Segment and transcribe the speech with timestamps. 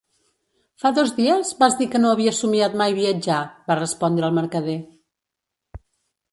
[0.83, 4.79] "Fa dos dies, vas dir que no havia somiat mai viatjar", va respondre el mercader.